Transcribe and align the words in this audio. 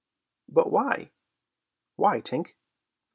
"But 0.49 0.71
why?" 0.71 1.11
"Why, 1.95 2.21
Tink?" 2.21 2.55